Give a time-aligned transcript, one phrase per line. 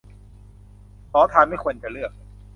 [1.11, 2.11] ขอทานไม่ควรจะเลือก